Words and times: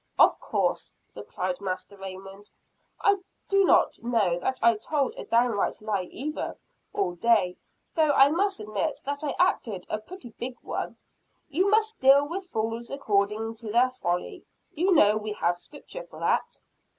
"Oh, 0.17 0.23
of 0.23 0.39
course," 0.39 0.95
replied 1.13 1.61
Master 1.61 1.95
Raymond. 1.95 2.49
"I 2.99 3.17
do 3.47 3.63
not 3.65 4.01
know 4.03 4.39
that 4.39 4.57
I 4.59 4.77
told 4.77 5.13
a 5.15 5.25
downright 5.25 5.79
lie 5.79 6.05
either, 6.05 6.57
all 6.91 7.13
day; 7.13 7.55
although 7.95 8.11
I 8.13 8.31
must 8.31 8.59
admit 8.59 8.99
that 9.05 9.23
I 9.23 9.35
acted 9.37 9.85
a 9.91 9.99
pretty 9.99 10.31
big 10.39 10.57
one. 10.63 10.97
But 11.49 11.53
you 11.55 11.69
must 11.69 11.99
deal 11.99 12.27
with 12.27 12.47
fools 12.47 12.89
according 12.89 13.53
to 13.57 13.71
their 13.71 13.91
folly 13.91 14.43
you 14.71 14.91
know 14.91 15.17
we 15.17 15.33
have 15.33 15.59
Scripture 15.59 16.01
for 16.03 16.19
that." 16.19 16.59